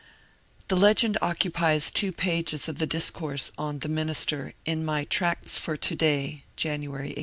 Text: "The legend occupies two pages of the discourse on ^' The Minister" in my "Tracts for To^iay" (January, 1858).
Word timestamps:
"The 0.69 0.75
legend 0.75 1.19
occupies 1.21 1.91
two 1.91 2.11
pages 2.11 2.67
of 2.67 2.79
the 2.79 2.87
discourse 2.87 3.51
on 3.55 3.75
^' 3.79 3.81
The 3.83 3.87
Minister" 3.89 4.55
in 4.65 4.83
my 4.83 5.03
"Tracts 5.03 5.59
for 5.59 5.77
To^iay" 5.77 6.41
(January, 6.55 7.09
1858). 7.09 7.17